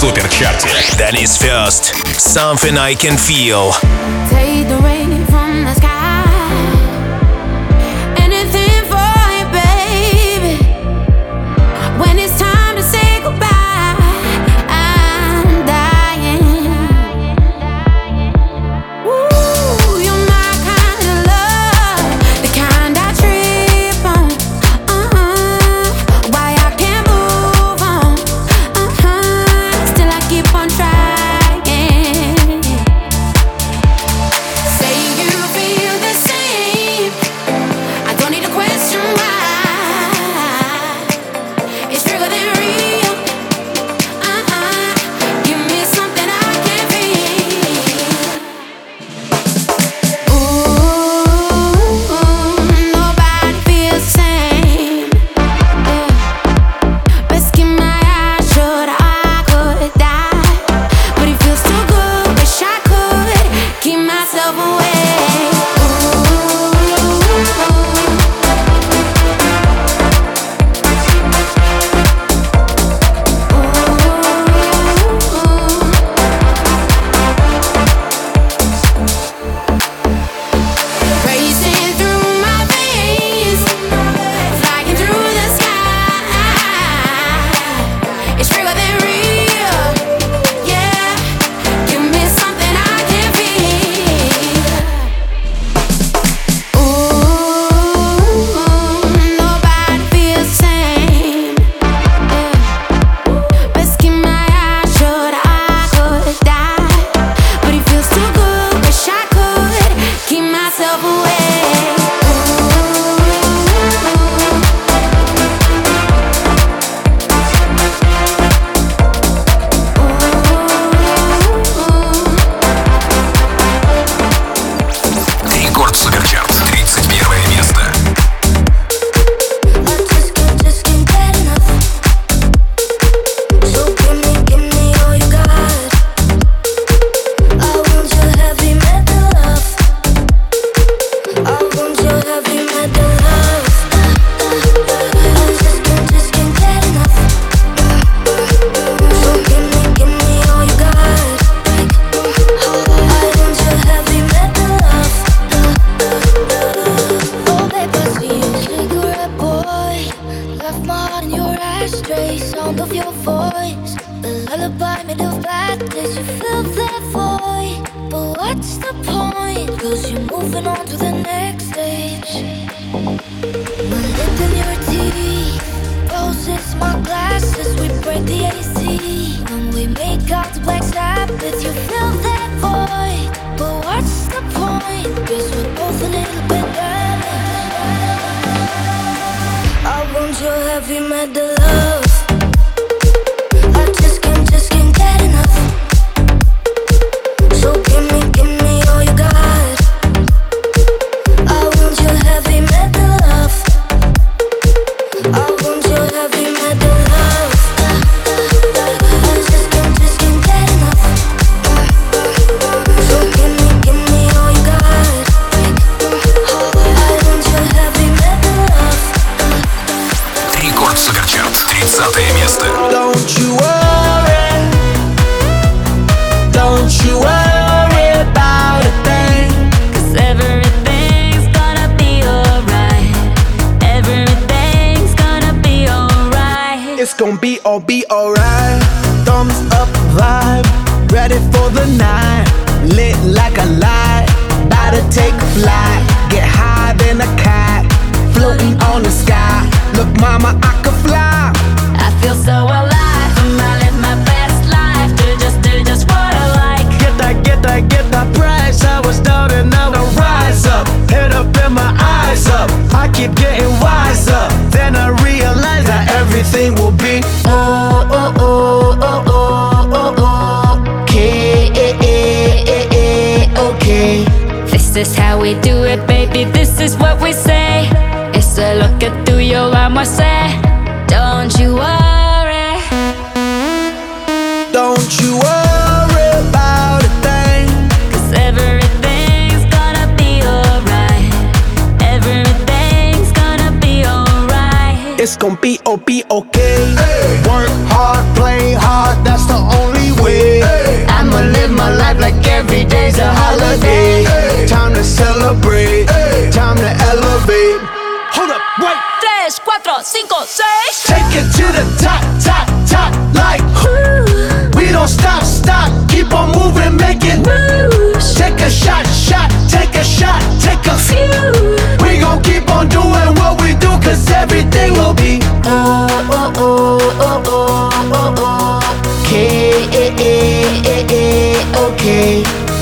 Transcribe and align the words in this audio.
суперчарте. 0.00 0.68
Danny's 0.96 1.36
first. 1.36 1.94
Something 2.18 2.78
I 2.78 2.94
can 2.94 3.16
feel. 3.16 3.72
Take 4.28 4.68
the 4.68 4.78
rain 4.82 5.24
from 5.26 5.43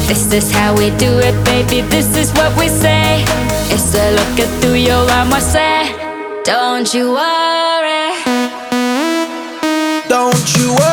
This 0.08 0.32
is 0.34 0.52
how 0.52 0.76
we 0.76 0.90
do 0.98 1.20
it, 1.20 1.36
baby, 1.46 1.82
this 1.90 2.16
is 2.16 2.32
what 2.34 2.58
we 2.58 2.68
say. 2.68 3.24
It's 3.74 3.96
a 3.96 4.12
look 4.12 4.40
at 4.40 4.50
through 4.62 4.76
your 4.76 5.10
alma 5.12 5.40
say? 5.42 5.92
Don't 6.44 6.94
you 6.94 7.12
worry. 7.14 8.14
Don't 10.08 10.58
you 10.58 10.76
worry. 10.76 10.93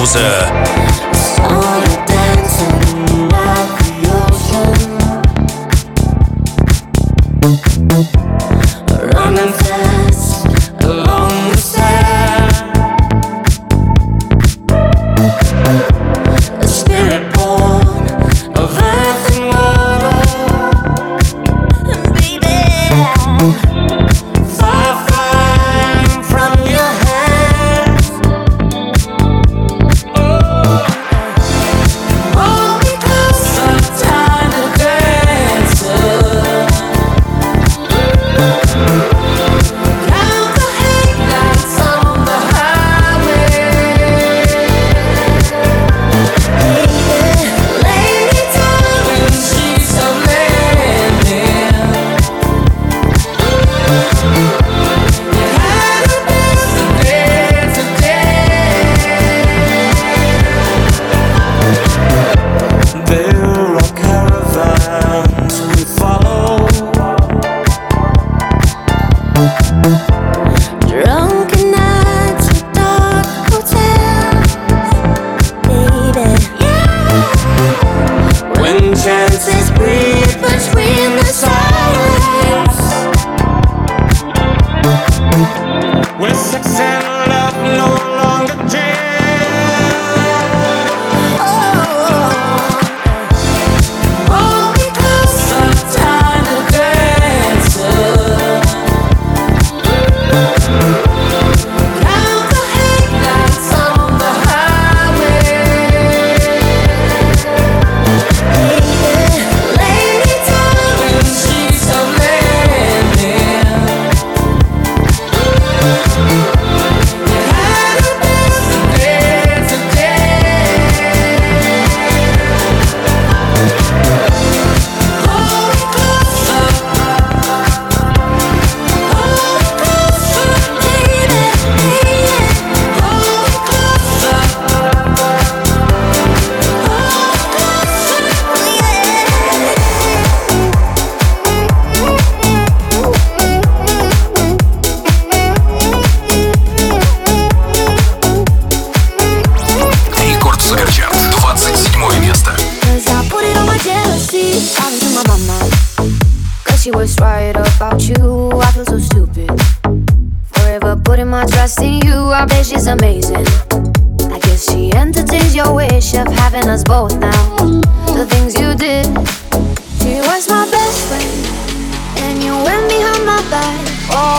Souza. 0.00 0.59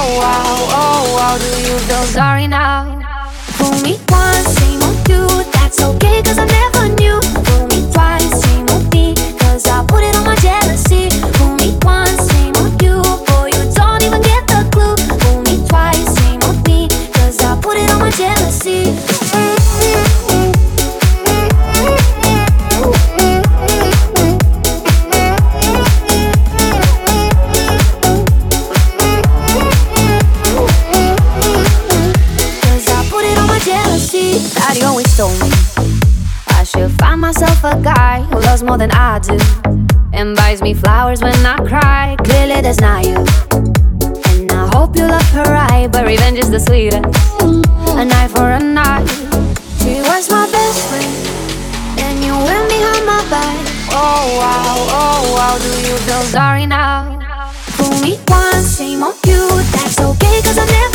oh 0.02 0.20
wow, 0.20 0.58
oh 0.82 1.38
do 1.38 1.52
you 1.68 1.78
feel 1.88 2.04
sorry 2.04 2.48
now? 2.48 3.00
For 3.58 3.72
me 3.84 4.00
once, 4.10 4.48
same 4.58 4.82
on 4.82 4.96
you, 5.10 5.28
that's 5.54 5.82
okay, 5.82 6.22
cause 6.24 6.40
I'm 6.40 6.61
me 40.62 40.74
flowers 40.74 41.22
when 41.22 41.34
I 41.46 41.58
cry. 41.58 42.16
Clearly, 42.24 42.62
that's 42.62 42.80
not 42.80 43.06
you. 43.06 43.16
And 44.32 44.52
I 44.52 44.70
hope 44.74 44.96
you 44.96 45.08
love 45.08 45.30
her 45.32 45.44
right, 45.44 45.88
but 45.92 46.06
revenge 46.06 46.38
is 46.40 46.50
the 46.50 46.60
sweetest. 46.60 47.04
A 47.42 48.06
night 48.06 48.30
for 48.32 48.52
a 48.52 48.60
night. 48.60 49.08
She 49.80 50.02
was 50.02 50.30
my 50.30 50.50
best 50.52 50.88
friend, 50.90 52.00
and 52.00 52.24
you 52.24 52.34
win 52.34 52.64
me 52.68 52.80
on 52.94 53.06
my 53.06 53.22
back. 53.30 53.58
Oh 53.92 54.38
wow, 54.40 54.76
oh 55.02 55.34
wow, 55.36 55.58
do 55.58 55.72
you 55.88 55.96
feel 56.06 56.22
sorry 56.24 56.66
now? 56.66 57.20
Fool 57.76 58.02
me 58.02 58.20
once, 58.28 58.78
shame 58.78 59.04
on 59.04 59.16
you. 59.26 59.48
That's 59.74 60.00
okay, 60.00 60.42
cause 60.42 60.58
I'm 60.58 60.68
never. 60.68 60.91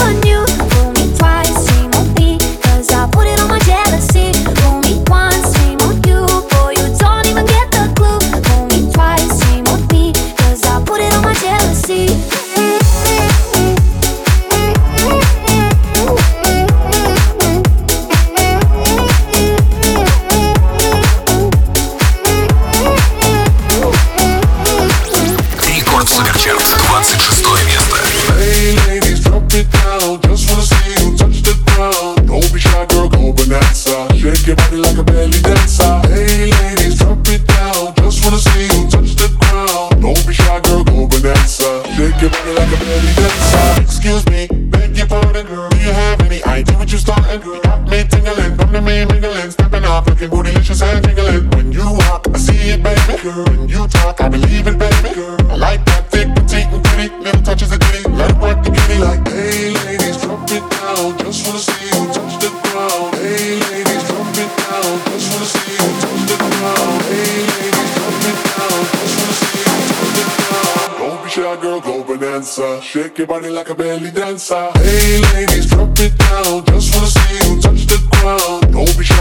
Jingling, 48.17 48.57
Come 48.57 48.73
to 48.73 48.81
me, 48.81 49.05
mingling, 49.05 49.51
stepping 49.51 49.85
off, 49.85 50.07
looking 50.09 50.31
bootylicious 50.31 50.81
and 50.83 51.05
jingling. 51.05 51.51
When 51.51 51.71
you 51.73 51.85
walk, 51.85 52.27
I 52.33 52.39
see 52.39 52.71
it, 52.73 52.83
baby. 52.83 53.23
Girl, 53.23 53.45
when 53.45 53.69
you 53.69 53.87
talk, 53.89 54.21
I 54.23 54.29
believe 54.29 54.67
it, 54.67 54.79
baby. 54.79 55.15
Girl, 55.15 55.37
I 55.53 55.57
like 55.57 55.85
that 55.85 56.11
thick, 56.11 56.29
petite, 56.35 56.67
and 56.73 56.83
pretty. 56.85 57.09
Little 57.23 57.43
touches 57.43 57.73
of 57.73 57.79
ditty, 57.81 58.09
like 58.09 58.41
work 58.41 58.63
the 58.65 58.71
kitty 58.71 58.99
Like, 58.99 59.29
hey, 59.29 59.75
ladies, 59.85 60.17
drop 60.23 60.49
it 60.49 60.65
down, 60.73 61.19
just 61.19 61.47
wanna 61.47 61.59
see 61.61 61.85
you 61.93 62.01
touch 62.17 62.35
the 62.41 62.49
ground. 62.65 63.15
Hey, 63.21 63.61
ladies, 63.69 64.03
drop 64.09 64.33
it 64.33 64.51
down, 64.65 64.93
just 65.13 65.27
wanna 65.33 65.53
see 65.53 65.77
you 65.77 65.89
touch 66.01 66.23
the 66.31 66.37
ground. 66.41 67.03
Hey, 67.13 67.37
ladies, 67.53 67.91
drop 67.97 68.25
it 68.31 68.39
down, 68.49 68.81
just 68.97 69.15
wanna 69.21 69.37
see 69.45 69.61
you 69.61 69.77
touch 69.93 70.13
the 70.17 70.25
ground. 70.41 70.93
Don't 70.99 71.21
be 71.23 71.29
shy, 71.29 71.57
girl, 71.61 71.81
go 71.81 72.03
bonanza. 72.03 72.81
Shake 72.81 73.19
your 73.19 73.27
body 73.27 73.51
like 73.51 73.69
a 73.69 73.75
belly 73.75 74.11
dancer. 74.11 74.71
Hey, 74.81 75.21
ladies, 75.35 75.67
drop 75.67 75.99
it 76.01 76.17
down 76.17 76.66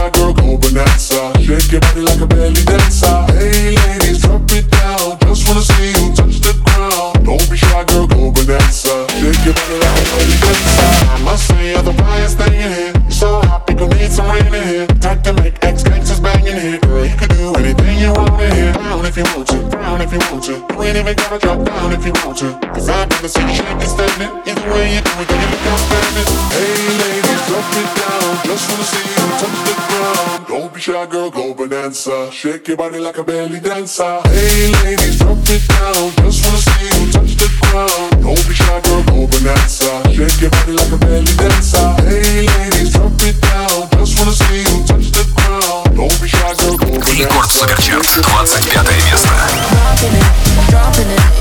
my 0.06 0.12
girl, 0.12 0.34
go 0.34 0.58
bonanza. 0.58 1.34
Shake 1.42 1.72
your 1.72 1.82
body 1.82 2.02
like 2.02 2.22
a 2.22 2.28
belly 2.28 2.62
dancer. 2.70 3.26
Hey 3.34 3.74
ladies, 3.74 4.22
drop 4.22 4.46
it 4.52 4.70
down. 4.70 5.18
Just 5.26 5.48
wanna 5.48 5.66
see 5.66 5.90
you 5.98 6.14
touch 6.14 6.38
the 6.46 6.54
ground. 6.62 7.26
Don't 7.26 7.42
be 7.50 7.58
shy, 7.58 7.84
girl, 7.90 8.06
go 8.06 8.30
bonanza. 8.30 8.94
Shake 9.18 9.42
your 9.46 9.56
body 9.58 9.78
like 9.82 9.98
a 9.98 10.06
belly 10.14 10.38
dancer. 10.46 10.90
I 11.10 11.18
must 11.26 11.48
say 11.48 11.72
you're 11.72 11.82
the 11.82 11.94
brightest 11.94 12.38
thing 12.38 12.54
in 12.54 12.72
here. 12.78 12.94
You're 12.94 13.20
so 13.24 13.42
hot, 13.50 13.66
people 13.66 13.88
need 13.98 14.12
some 14.12 14.30
rain 14.30 14.54
in 14.54 14.68
here. 14.68 14.88
Time 15.02 15.22
to 15.24 15.34
make 15.42 15.58
ex 15.66 15.82
gangsters 15.82 16.20
bang 16.20 16.46
in 16.46 16.60
here. 16.60 16.80
Girl, 16.86 17.06
you 17.06 17.18
can 17.18 17.30
do 17.30 17.56
anything 17.56 17.98
you 17.98 18.14
want 18.14 18.42
in 18.42 18.52
here. 18.54 18.74
Down 18.74 19.06
if 19.06 19.18
you 19.18 19.26
want 19.34 19.48
to, 19.50 19.58
down 19.70 20.02
if 20.02 20.14
you 20.14 20.22
want 20.30 20.44
to. 20.46 20.54
You 20.54 20.84
ain't 20.86 20.98
even 21.02 21.16
gotta 21.16 21.40
drop 21.40 21.66
down 21.66 21.94
if 21.94 22.06
you 22.06 22.14
want 22.22 22.38
to. 22.46 22.54
Cause 22.78 22.90
I've 22.90 23.10
never 23.10 23.28
seen 23.28 23.50
you 23.50 23.56
shake 23.58 23.82
and 23.82 23.90
stand. 23.90 24.22
Either 24.22 24.68
way 24.70 24.86
you 24.94 25.02
do 25.02 25.14
it, 25.18 25.30
you 25.34 25.48
look 25.50 25.66
outstanding. 25.66 26.30
Hey 26.54 26.94
ladies, 27.02 27.42
drop 27.50 27.66
it 27.74 27.90
down. 27.98 28.05
Just 28.44 28.70
wanna 28.70 28.84
see 28.84 29.06
you 29.16 29.26
touch 29.40 29.60
the 29.68 29.74
ground. 29.88 30.48
Don't 30.48 30.74
be 30.74 30.80
shy, 30.82 31.06
girl, 31.08 31.30
go 31.30 31.54
bonanza. 31.54 32.30
Shake 32.32 32.68
your 32.68 32.78
body 32.78 33.00
like 33.00 33.18
a 33.18 33.24
belly 33.24 33.60
dancer. 33.60 34.22
Hey, 34.26 34.72
ladies, 34.84 35.20
drop 35.20 35.38
it 35.48 35.64
down. 35.68 36.12
Just 36.24 36.44
wanna 36.44 36.58
see 36.58 36.86
you 36.86 37.12
touch 37.12 37.36
the 37.38 37.48
ground. 37.62 38.12
Don't 38.22 38.44
be 38.48 38.54
shy, 38.54 38.80
girl, 38.82 39.04
go 39.04 39.28
bonanza. 39.28 40.04
Shake 40.14 40.42
your 40.42 40.52
body 40.52 40.74
like 40.74 40.92
a 40.92 40.98
belly 40.98 41.34
dancer. 41.38 41.88
Hey, 42.04 42.48
ladies, 42.58 42.94
drop 42.94 43.14
it 43.22 43.40
down. 43.42 43.90
Just 43.98 44.20
wanna 44.20 44.36
see 44.36 44.62
you 44.68 44.84
touch 44.86 45.08
the 45.12 45.24
ground. 45.36 45.96
Don't 45.96 46.22
be 46.22 46.28
shy, 46.28 46.54
girl, 46.60 46.78
go 46.78 46.86
bonanza. 46.86 47.16
Рекорд 47.16 47.52
Суперчарт, 47.52 48.06
25 48.06 49.02
место. 49.06 49.30
Dropping 49.72 50.16
it, 50.20 50.70
dropping 50.70 51.10
it. 51.12 51.35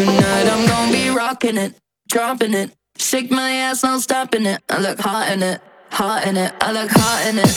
Tonight 0.00 0.48
I'm 0.48 0.66
gonna 0.66 0.92
be 0.92 1.10
rocking 1.10 1.58
it, 1.58 1.74
dropping 2.08 2.54
it. 2.54 2.72
Shake 2.96 3.30
my 3.30 3.50
ass, 3.68 3.82
no 3.82 3.98
stopping 3.98 4.46
it. 4.46 4.62
I 4.70 4.80
look 4.80 4.98
hot 4.98 5.30
in 5.30 5.42
it, 5.42 5.60
hot 5.90 6.26
in 6.26 6.38
it. 6.38 6.54
I 6.58 6.72
look 6.72 6.90
hot 6.90 7.26
in 7.28 7.36
it. 7.36 7.52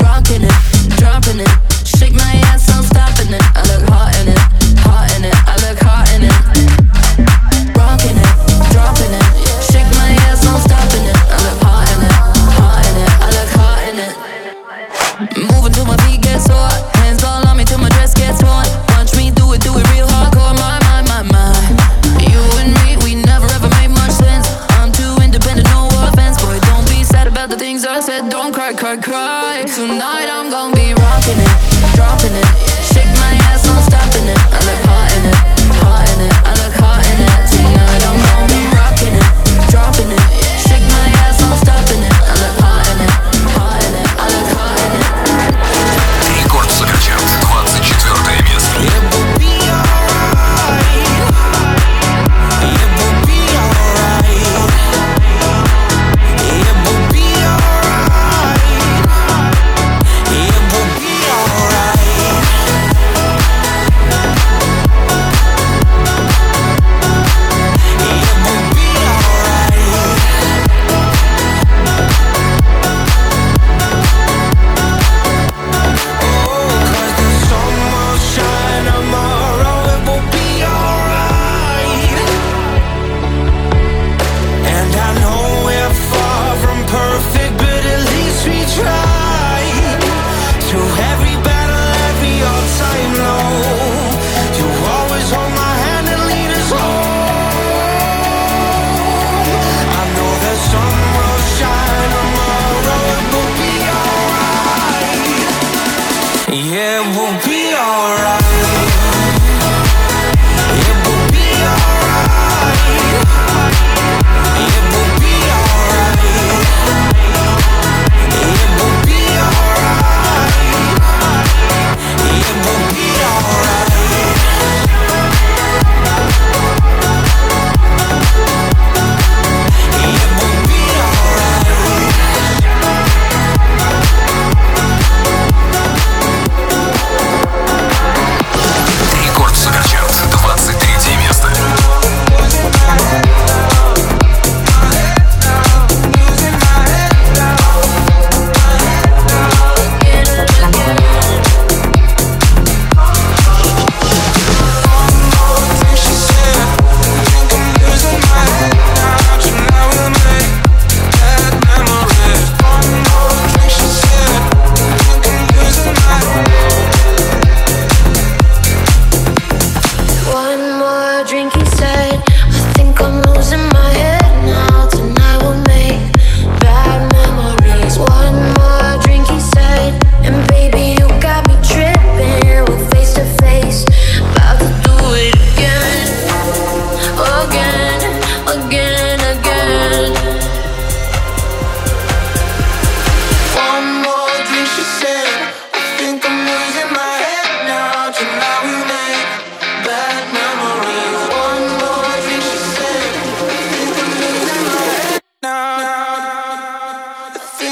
Rocking 0.00 0.40
it, 0.40 0.56
dropping 0.96 1.40
it. 1.44 1.52
Shake 1.84 2.14
my 2.14 2.32
ass, 2.48 2.66
no 2.72 2.80
stopping 2.80 3.28
it. 3.28 3.44
I 3.44 3.60
look 3.68 3.84
hot 3.92 4.16
in 4.24 4.28
it, 4.32 4.40
hot 4.80 5.12
in 5.12 5.28
it. 5.28 5.36
I 5.36 5.52
look 5.60 5.78
hot 5.84 6.08
in 6.16 6.24
it. 6.24 6.32
Rocking 7.76 8.16
it, 8.16 8.32
dropping 8.72 9.12
it. 9.12 9.28
Shake 9.68 9.92
my 10.00 10.16
ass, 10.32 10.40
no 10.48 10.56
stopping 10.64 11.04
it. 11.12 11.18
I 11.28 11.36
look 11.44 11.60
hot 11.60 11.92
in 11.92 12.08
it, 12.08 12.16
hot 12.56 12.88
in 12.88 12.96
it. 13.04 13.12
I 13.20 13.28
look 13.36 13.52
hot 13.60 13.84
in 13.84 14.00
it. 14.00 14.16
Moving 15.52 15.72
till 15.76 15.84
my 15.84 15.96
feet 16.08 16.22
get 16.24 16.40
sore, 16.40 16.72
hands 17.04 17.22
all 17.22 17.44
on 17.44 17.58
me 17.58 17.64
till 17.66 17.76
my 17.76 17.90
dress 17.90 18.14
gets 18.14 18.40
torn. 18.40 18.61
cry, 28.76 28.96
cry, 28.96 29.02
cry. 29.02 29.64
Tonight 29.74 30.28
I'm 30.30 30.50
gonna 30.50 30.74
be 30.74 30.94
rocking 30.94 31.38
it, 31.38 31.94
dropping 31.94 32.34
it. 32.34 32.71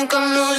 ven 0.01 0.09
conmigo. 0.09 0.50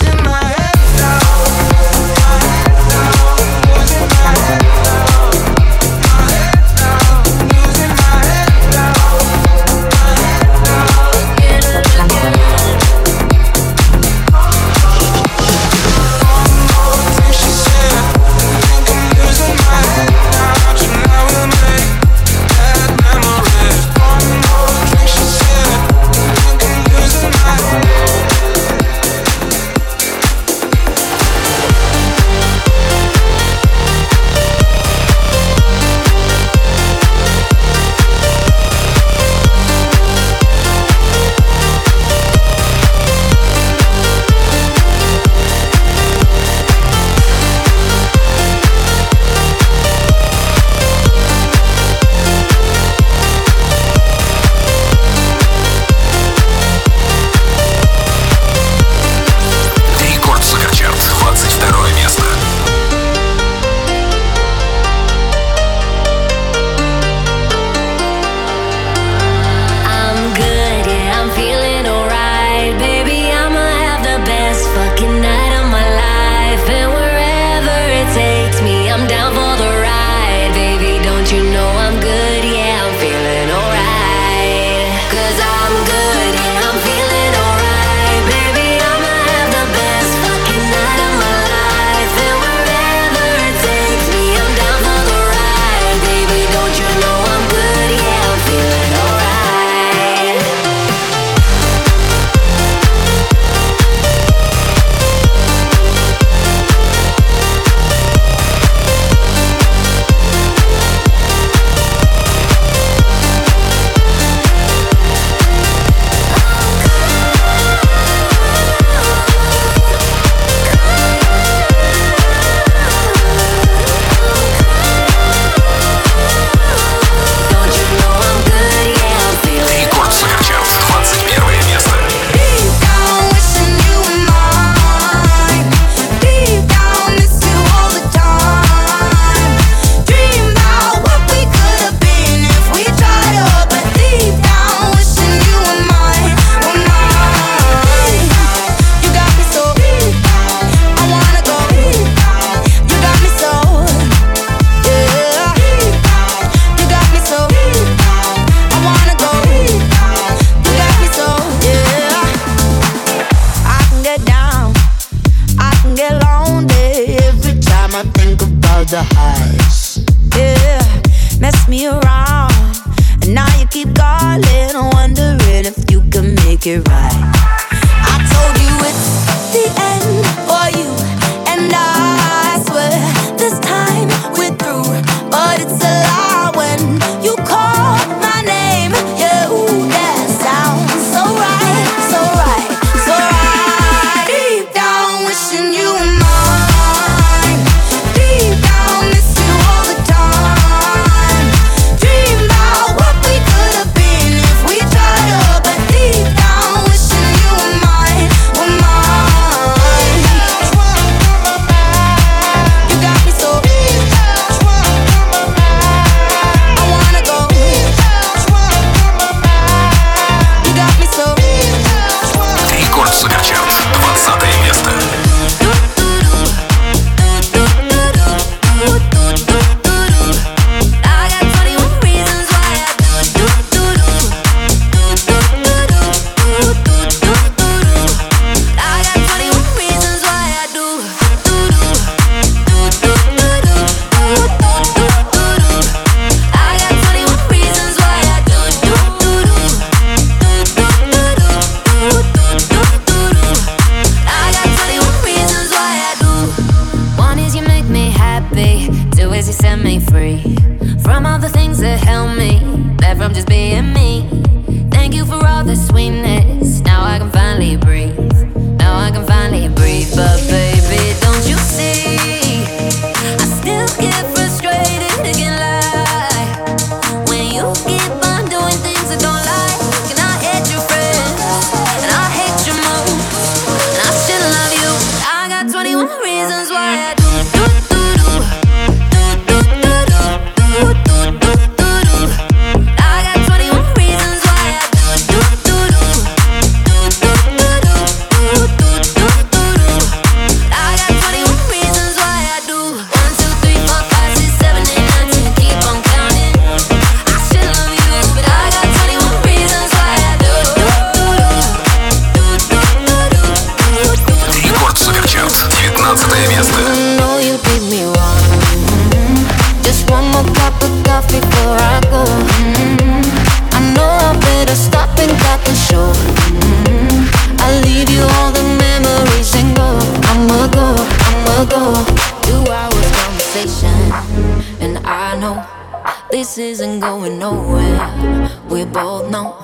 This 336.56 336.82
isn't 336.82 337.00
going 337.00 337.40
nowhere. 337.40 338.50
We 338.70 338.84
both 338.84 339.32
know 339.32 339.56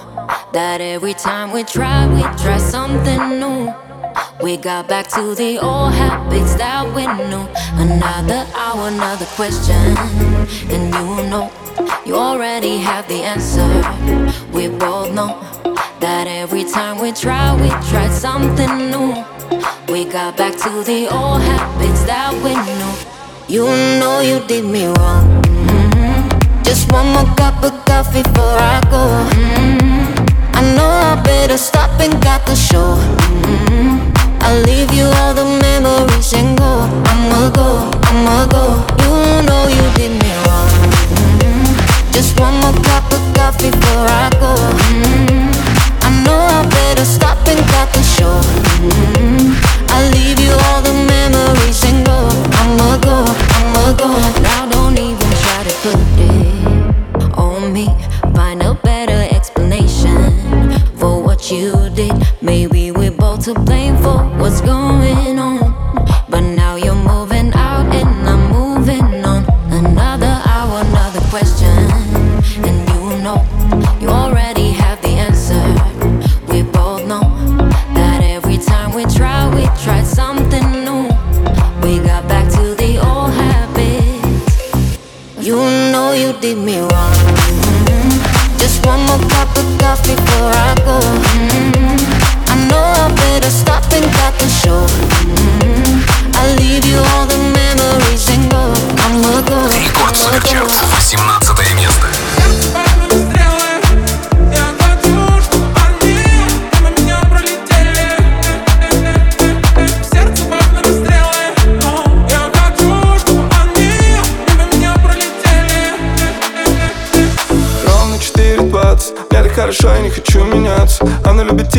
that 0.54 0.80
every 0.80 1.14
time 1.14 1.52
we 1.52 1.64
try, 1.64 2.08
we 2.08 2.22
try 2.42 2.60
something 2.60 3.40
new. 3.42 3.74
We 4.42 4.56
got 4.56 4.88
back 4.88 5.08
to 5.10 5.36
the 5.36 5.60
old 5.60 5.94
habits 5.94 6.56
that 6.56 6.86
we 6.96 7.04
knew. 7.06 7.46
Another 7.76 8.48
hour, 8.56 8.88
another 8.88 9.26
question. 9.36 9.98
And 10.72 10.94
you 10.94 11.30
know, 11.30 11.52
you 12.06 12.16
already 12.16 12.78
have 12.78 13.06
the 13.10 13.22
answer. 13.22 13.68
We 14.54 14.70
both 14.70 15.14
know 15.14 15.42
that 16.00 16.28
every 16.28 16.64
time 16.64 17.02
we 17.02 17.12
try, 17.12 17.54
we 17.62 17.68
try 17.90 18.08
something 18.08 18.90
new. 18.92 19.12
We 19.92 20.06
got 20.06 20.38
back 20.38 20.54
to 20.64 20.84
the 20.84 21.10
old 21.12 21.42
habits 21.42 22.04
that 22.04 22.32
we 22.44 22.54
knew. 22.56 22.94
You 23.54 23.66
know 24.00 24.22
you 24.22 24.40
did 24.48 24.64
me 24.64 24.86
wrong. 24.88 25.57
Just 26.68 26.92
one 26.92 27.08
more 27.14 27.26
cup 27.36 27.64
of 27.64 27.72
coffee 27.86 28.24
before 28.24 28.58
I 28.76 28.82
go. 28.92 29.04
Mhm. 29.32 30.28
I 30.54 30.62
know 30.76 30.92
I 31.12 31.16
better 31.24 31.58
stop 31.58 31.92
and 32.00 32.14
got 32.22 32.46
the 32.46 32.56
show. 32.56 32.90
Mhm. 33.42 34.12
I'll 34.46 34.62
leave 34.70 34.92
you 34.94 35.08
all 35.20 35.34
the 35.34 35.46
memories 35.66 36.34
and 36.34 36.58
go. 36.58 36.72
I'ma 37.12 37.50
go, 37.60 37.70
I'ma 38.10 38.46
go. 38.56 38.66
You 39.04 39.14
know 39.48 39.64
you 39.78 39.86
did 39.98 40.12
me 40.24 40.32
wrong. 40.44 40.72
Mhm. 41.16 41.64
Just 42.12 42.32
one 42.40 42.56
more 42.62 42.78
cup 42.90 43.06
of 43.18 43.24
coffee 43.38 43.72
before 43.72 44.08
I 44.26 44.28
go. 44.44 44.54
I 46.08 46.10
know 46.26 46.40
I 46.58 46.62
better 46.78 47.06
stop 47.16 47.40
and 47.52 47.62
got 47.74 47.88
the 47.98 48.04
show. 48.16 48.36
I'll 49.94 50.10
leave 50.18 50.40
you 50.48 50.54
all 50.68 50.82
the 50.90 50.96
memories 51.16 51.82
and 51.90 52.00
go. 52.10 52.20
I'ma 52.60 52.90
go, 53.08 53.18
I'ma 53.58 53.86
go. 54.02 54.10
Now 54.48 54.62
don't 54.74 54.98
even 55.10 55.32
try 55.44 55.60
to 55.68 55.74
put 55.84 56.00
it 56.20 56.57
me. 57.78 57.86
Find 58.34 58.62
a 58.64 58.74
better 58.74 59.20
explanation 59.36 60.18
for 61.00 61.22
what 61.22 61.52
you 61.52 61.90
did. 62.00 62.14
Maybe 62.42 62.92
we're 62.92 63.18
both 63.26 63.46
to 63.46 63.54
blame 63.54 63.96
for 63.98 64.20
what's 64.42 64.62
going 64.62 65.38
on. 65.38 65.60
But 66.30 66.42
now 66.62 66.76
you're 66.76 67.04
moving 67.14 67.50
out 67.54 67.88
and 68.00 68.30
I'm 68.32 68.44
moving 68.60 69.24
on. 69.34 69.42
Another 69.84 70.34
hour, 70.52 70.76
another 70.90 71.22
question. 71.34 71.78
And 72.68 72.78
you 72.92 73.04
know, 73.26 73.40
you 74.02 74.10
already 74.10 74.70
have 74.82 75.00
the 75.02 75.14
answer. 75.28 75.64
We 76.52 76.64
both 76.64 77.06
know 77.12 77.26
that 78.00 78.20
every 78.24 78.58
time 78.58 78.90
we 78.98 79.04
try, 79.18 79.40
we 79.58 79.64
try 79.86 80.02
something 80.04 80.68
new. 80.88 81.04
We 81.84 82.00
got 82.10 82.28
back 82.32 82.46
to 82.58 82.64
the 82.82 82.92
old 83.10 83.32
habits. 83.42 84.18
You 85.48 85.58
know 85.92 86.14
you 86.14 86.34
did 86.42 86.58
me 86.58 86.80
wrong. 86.80 87.07
before 90.17 90.53
I 90.53 90.75
go. 90.87 90.99
Mhm. 91.35 91.99
I 92.49 92.55
know 92.69 92.85
I 93.05 93.09
better 93.15 93.51
stop 93.51 93.85
and 93.93 94.07
cut 94.17 94.35
the 94.39 94.49
show. 94.49 94.87
Mhm. 95.25 96.03
I'll 96.39 96.55
leave 96.57 96.85
you 96.87 96.99
all 97.13 97.27
the 97.27 97.39
memories 97.61 98.27
and 98.35 98.49
go. 98.51 98.65
I'ma 99.05 99.41
go. 99.51 99.59
Рекорд 99.69 100.17
I'ma 100.17 100.23
Суперчарт, 100.23 100.69
go. 100.69 100.97
18 100.97 101.21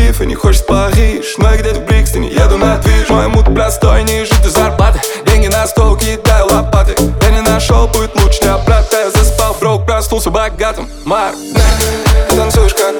Киев 0.09 0.21
и 0.21 0.25
не 0.25 0.35
хочешь 0.35 0.65
Париж. 0.65 1.35
Но 1.37 1.51
я 1.51 1.57
где-то 1.57 1.81
в 1.81 1.85
Брикстоне, 1.85 2.29
еду 2.29 2.57
на 2.57 2.77
движ. 2.77 3.09
Мой 3.09 3.27
муд 3.27 3.45
простой, 3.53 4.03
не 4.03 4.19
ниже 4.19 4.33
до 4.41 4.49
зарплаты. 4.49 4.99
Деньги 5.25 5.47
на 5.47 5.67
стол, 5.67 5.95
кидаю 5.97 6.47
лопаты. 6.47 6.95
Я 7.21 7.29
не 7.29 7.41
нашел, 7.41 7.87
будет 7.87 8.15
лучше 8.19 8.41
не 8.41 8.47
обратно. 8.47 8.95
Я 8.95 9.11
заспал, 9.11 9.53
вдруг 9.53 9.85
проснулся 9.85 10.31
богатым. 10.31 10.89
Марк, 11.05 11.35
ты 12.29 12.35
танцуешь 12.35 12.73
как 12.73 12.98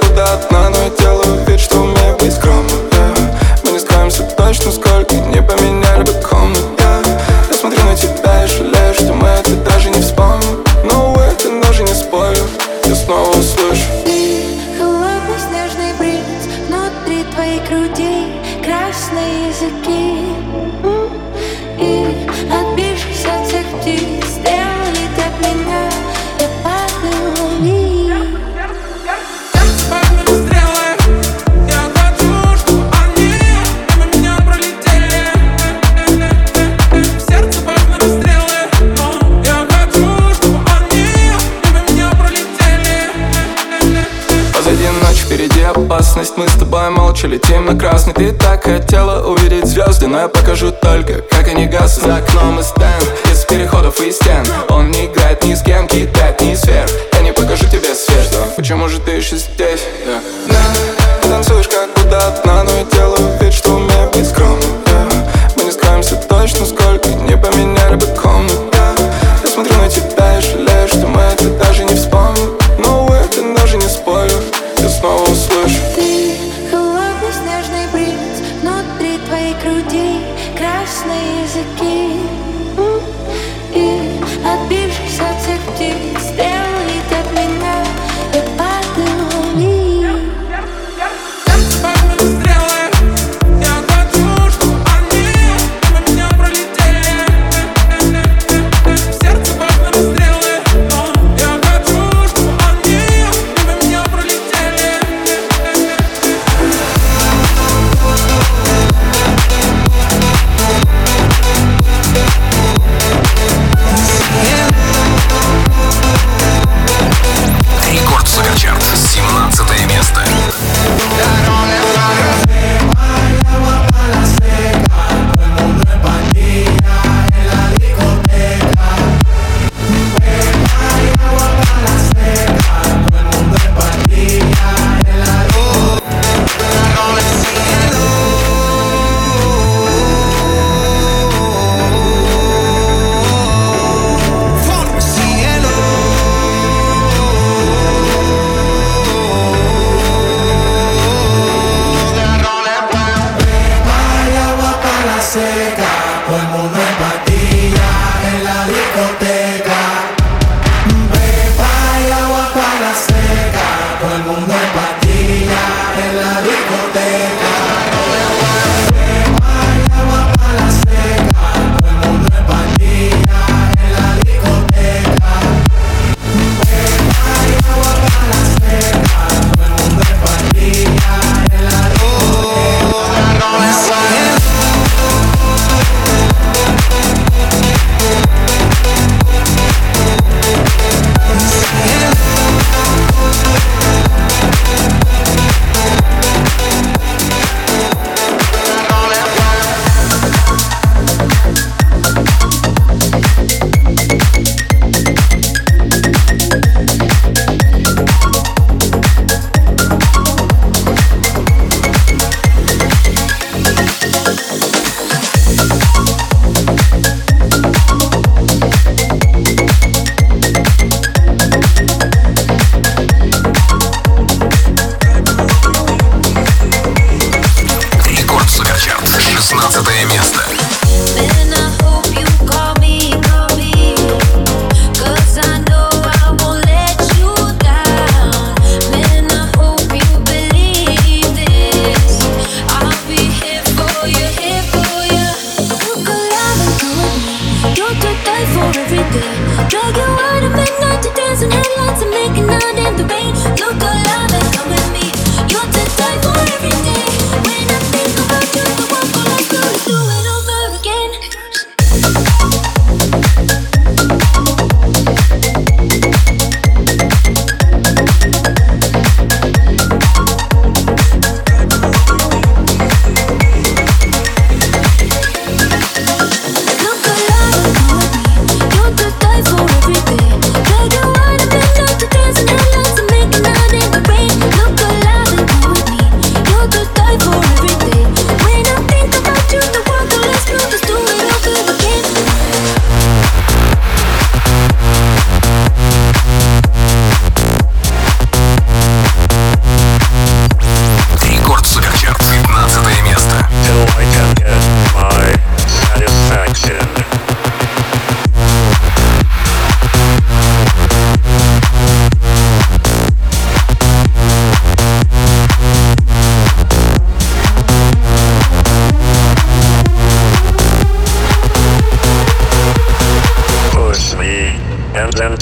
только 50.89 51.21
как 51.30 51.47
они 51.47 51.67
гаснут. 51.67 52.06
За 52.06 52.15
окном 52.17 52.60
и 52.60 52.63
стенд, 52.63 53.06
из 53.32 53.45
переходов 53.45 53.99
и 54.02 54.12
стен. 54.12 54.43
Он 54.69 54.89
не 54.91 55.06
играет 55.06 55.43
ни 55.43 55.54
с 55.54 55.62
кем, 55.62 55.88
кидает 55.88 56.41
ни 56.41 56.56
сверх. 56.56 56.89
Я 57.13 57.21
не 57.21 57.32
покажу 57.32 57.65
тебе 57.65 57.93
свет, 57.93 58.36
Почему 58.56 58.88
же 58.88 58.99
ты 58.99 59.12
еще 59.12 59.38
здесь? 59.38 59.68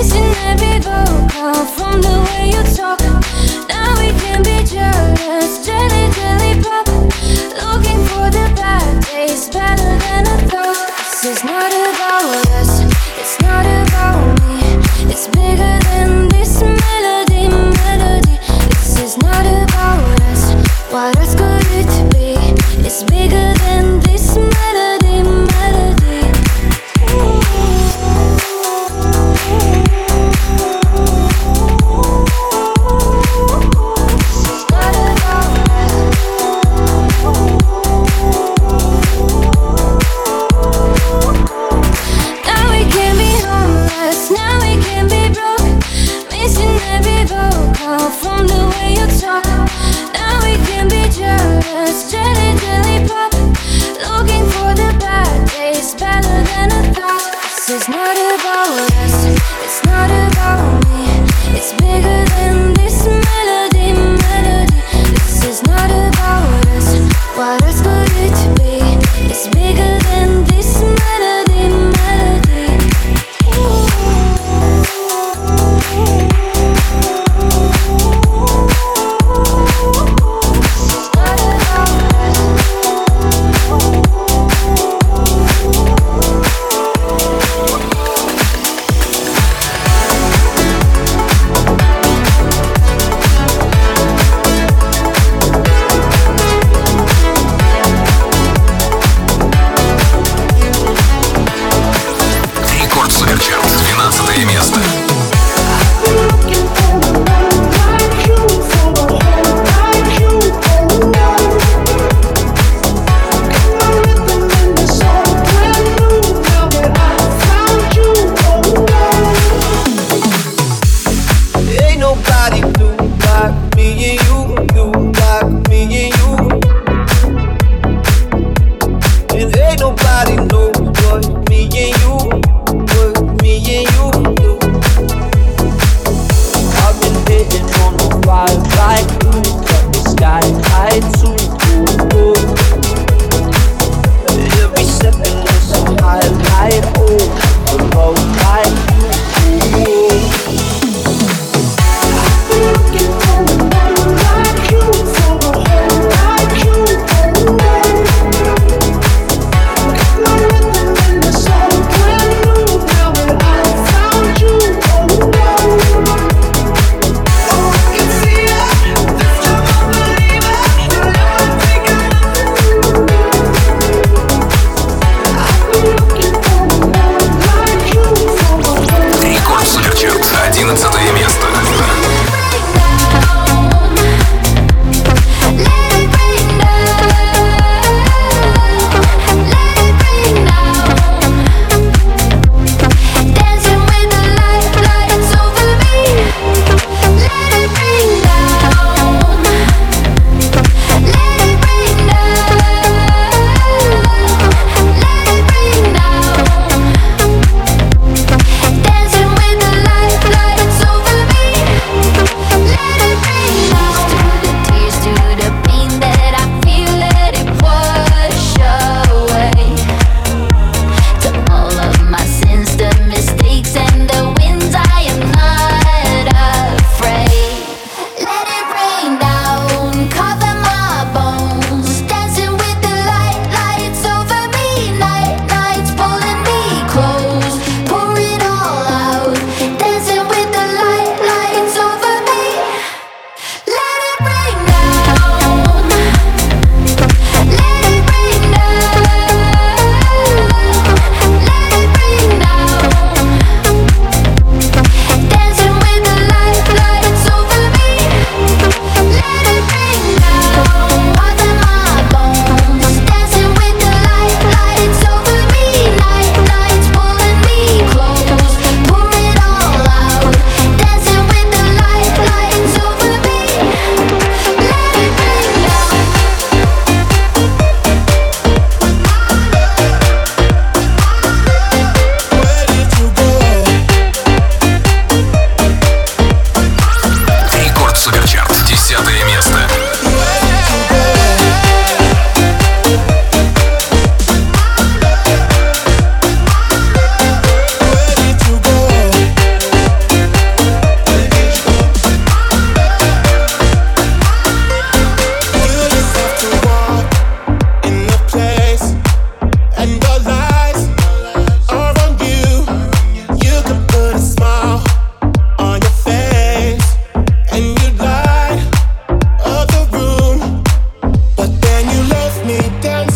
chasing 0.00 0.34
every 0.46 0.78
vocal 0.80 1.64
from 1.76 2.00
the 2.00 2.16
way 2.28 2.46
you 2.46 2.62
talk. 2.74 3.00
Now 3.68 4.00
we 4.00 4.08
can 4.20 4.42
be. 4.42 4.49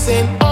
Find 0.04 0.43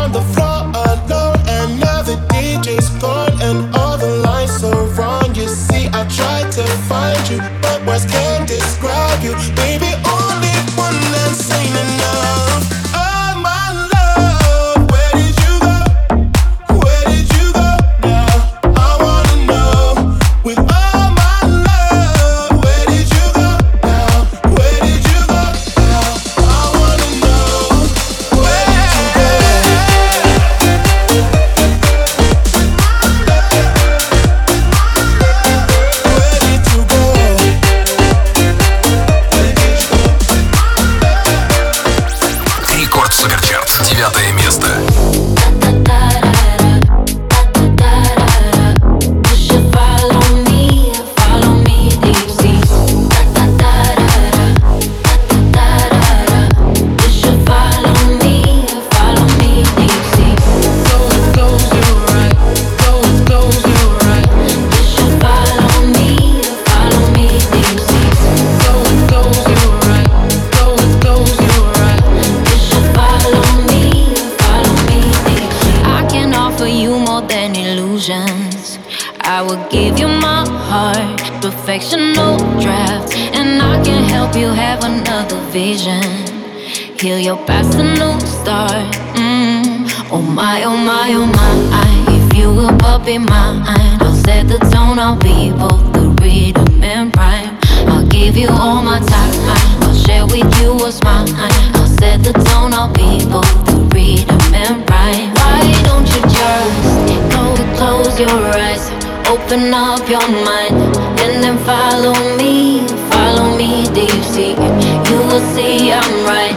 your 108.22 108.40
eyes, 108.54 108.90
open 109.28 109.74
up 109.74 110.08
your 110.08 110.26
mind, 110.46 110.76
and 111.22 111.42
then 111.42 111.58
follow 111.66 112.14
me, 112.36 112.86
follow 113.10 113.56
me 113.56 113.84
deep 113.98 114.22
sea. 114.32 114.54
You 115.08 115.18
will 115.28 115.44
see 115.54 115.92
I'm 115.92 116.14
right. 116.24 116.56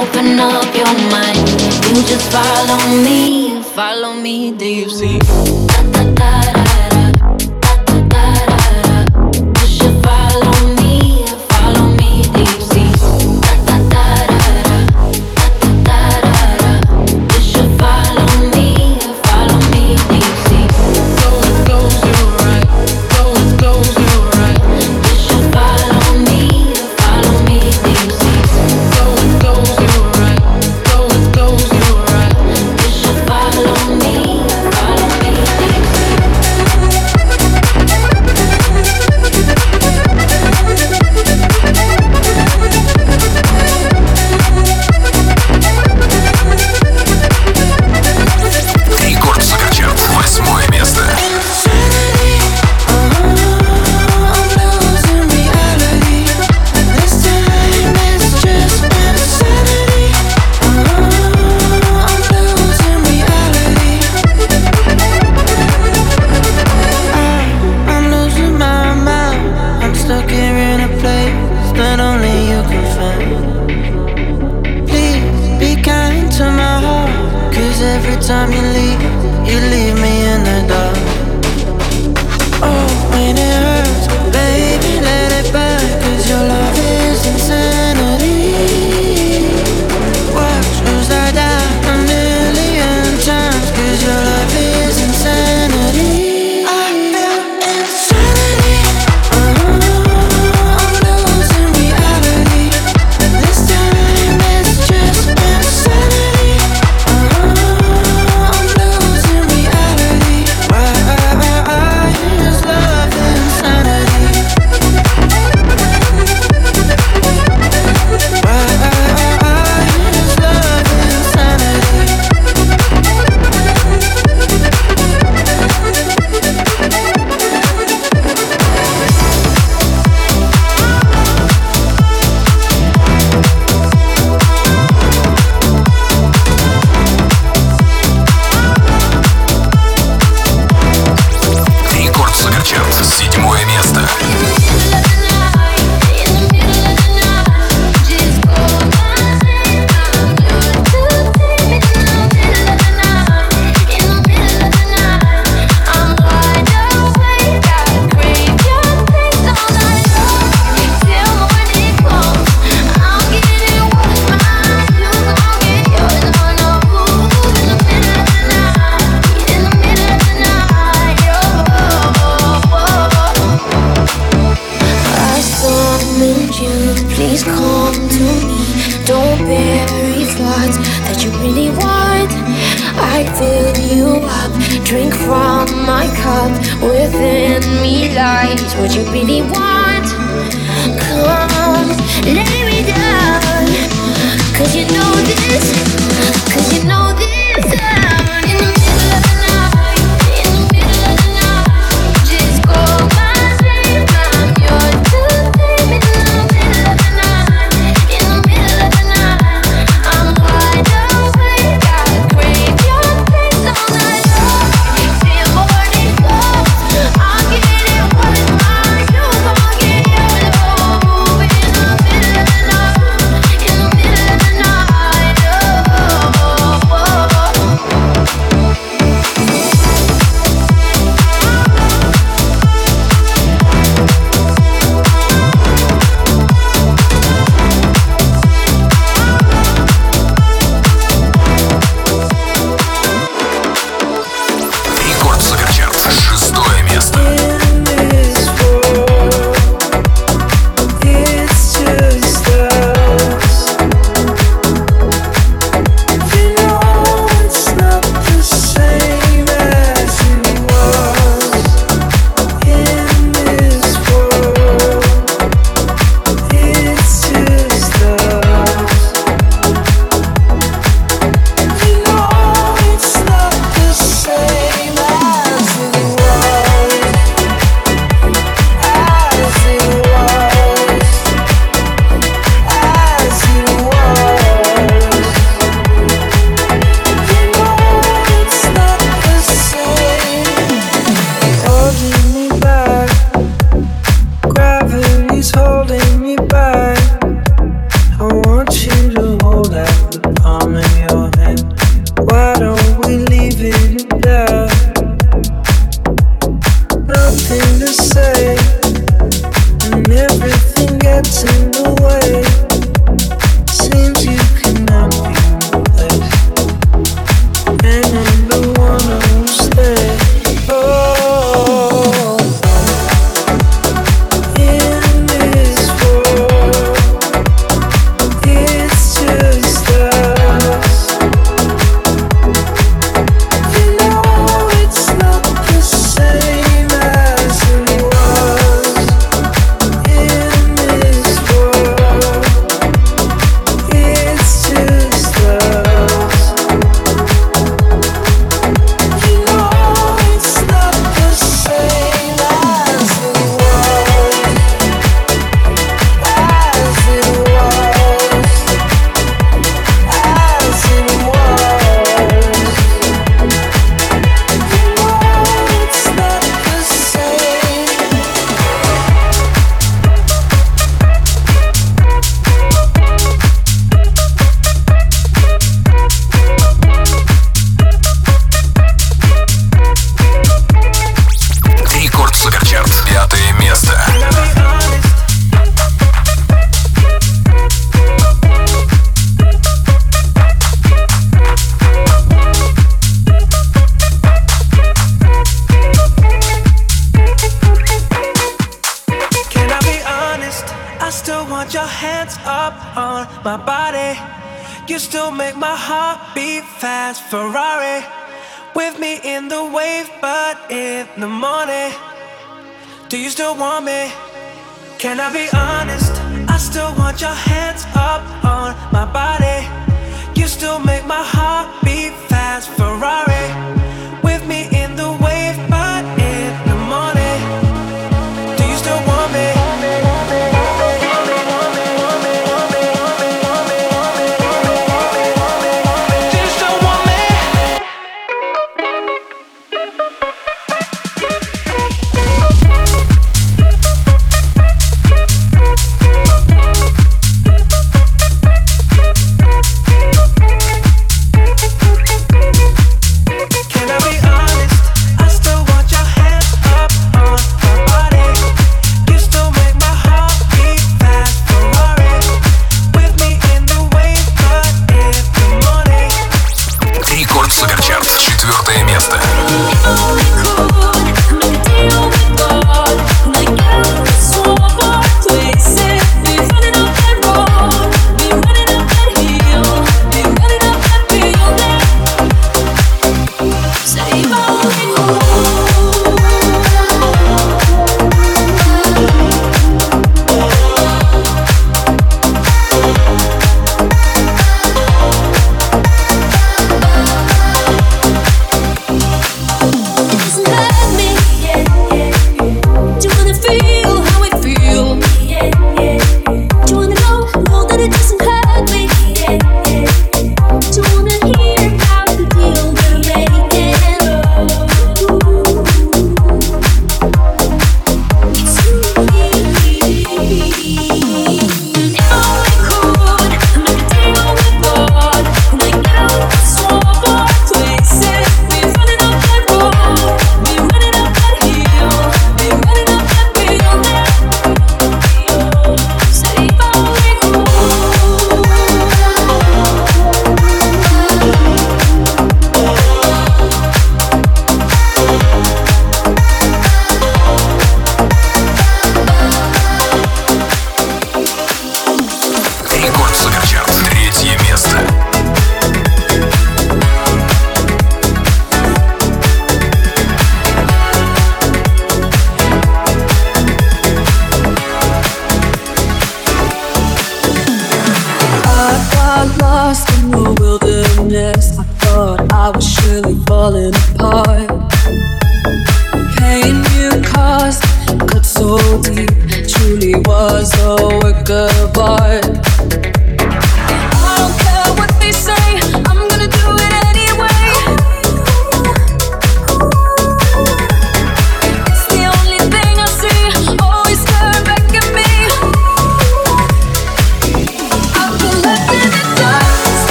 Open 0.00 0.40
up 0.40 0.70
your 0.74 0.94
mind. 1.12 1.38
You 1.92 2.02
just 2.12 2.30
follow 2.32 2.80
me, 3.04 3.62
follow 3.62 4.14
me 4.14 4.52
deep 4.52 4.88
sea. 4.88 5.18
Da, 5.18 5.82
da, 5.92 6.04
da. 6.14 6.51